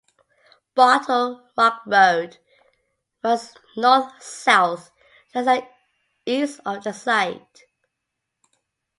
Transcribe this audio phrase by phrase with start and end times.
[0.73, 2.39] Bottle Rock Road
[3.23, 4.89] runs north–south
[5.35, 5.67] less than
[6.25, 7.61] east of the site.